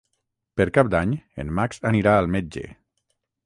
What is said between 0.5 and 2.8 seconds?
Per Cap d'Any en Max anirà al metge.